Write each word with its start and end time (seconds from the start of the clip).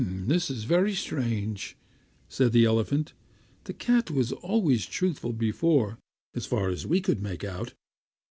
"This 0.03 0.49
is 0.49 0.63
very 0.63 0.95
strange," 0.95 1.77
said 2.27 2.53
the 2.53 2.65
elephant; 2.65 3.13
"the 3.65 3.73
cat 3.73 4.09
was 4.09 4.31
always 4.31 4.87
truthful 4.87 5.31
before 5.31 5.99
as 6.33 6.47
far 6.47 6.69
as 6.69 6.87
we 6.87 7.01
could 7.01 7.21
make 7.21 7.43
out. 7.43 7.73